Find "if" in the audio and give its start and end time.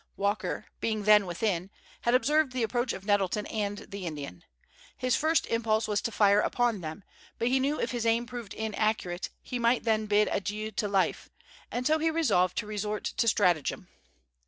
7.79-7.91